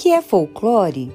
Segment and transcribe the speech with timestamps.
[0.00, 1.12] que é folclore?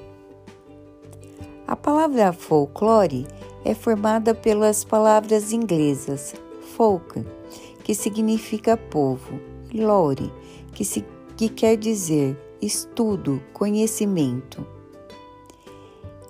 [1.66, 3.26] A palavra folclore
[3.64, 6.36] é formada pelas palavras inglesas
[6.76, 7.26] folk,
[7.82, 9.40] que significa povo,
[9.72, 10.32] e lore,
[10.72, 11.04] que, se,
[11.36, 14.64] que quer dizer estudo, conhecimento.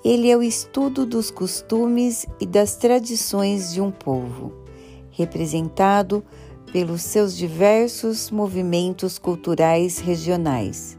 [0.03, 4.51] Ele é o estudo dos costumes e das tradições de um povo,
[5.11, 6.25] representado
[6.73, 10.97] pelos seus diversos movimentos culturais regionais.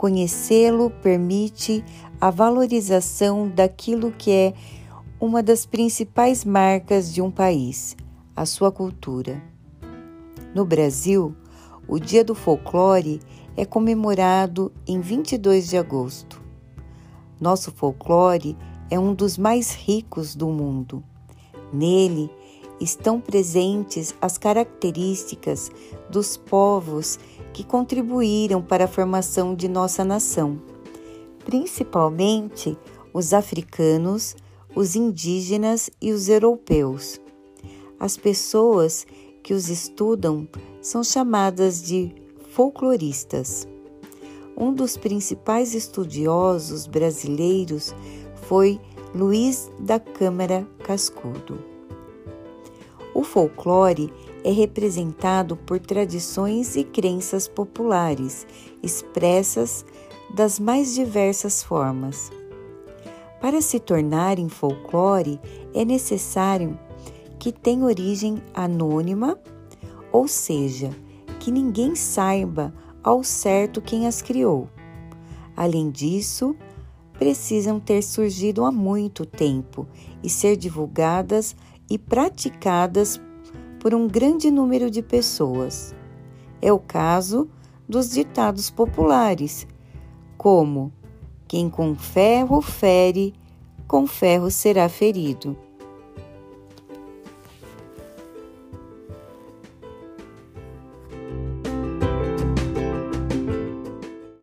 [0.00, 1.84] Conhecê-lo permite
[2.18, 4.54] a valorização daquilo que é
[5.20, 7.94] uma das principais marcas de um país,
[8.34, 9.42] a sua cultura.
[10.54, 11.36] No Brasil,
[11.86, 13.20] o Dia do Folclore
[13.54, 16.40] é comemorado em 22 de agosto.
[17.38, 18.56] Nosso folclore
[18.90, 21.04] é um dos mais ricos do mundo.
[21.70, 22.30] Nele
[22.80, 25.70] estão presentes as características
[26.08, 27.18] dos povos
[27.52, 30.60] que contribuíram para a formação de nossa nação,
[31.44, 32.76] principalmente
[33.12, 34.34] os africanos,
[34.74, 37.20] os indígenas e os europeus.
[37.98, 39.06] As pessoas
[39.42, 40.48] que os estudam
[40.80, 42.14] são chamadas de
[42.52, 43.66] folcloristas.
[44.56, 47.94] Um dos principais estudiosos brasileiros
[48.42, 48.80] foi
[49.14, 51.69] Luiz da Câmara Cascudo.
[53.14, 54.12] O folclore
[54.44, 58.46] é representado por tradições e crenças populares,
[58.82, 59.84] expressas
[60.34, 62.30] das mais diversas formas.
[63.40, 65.40] Para se tornar em folclore,
[65.74, 66.78] é necessário
[67.38, 69.38] que tenha origem anônima,
[70.12, 70.90] ou seja,
[71.38, 72.72] que ninguém saiba
[73.02, 74.68] ao certo quem as criou.
[75.56, 76.54] Além disso,
[77.18, 79.86] precisam ter surgido há muito tempo
[80.22, 81.56] e ser divulgadas
[81.90, 83.20] e praticadas
[83.80, 85.94] por um grande número de pessoas.
[86.62, 87.50] É o caso
[87.88, 89.66] dos ditados populares,
[90.38, 90.92] como
[91.48, 93.34] quem com ferro fere,
[93.88, 95.56] com ferro será ferido.